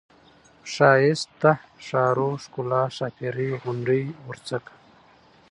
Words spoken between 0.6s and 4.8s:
ښايسته، ښارو، ښکلا، ښاپيرۍ، غونډۍ، غورځکه،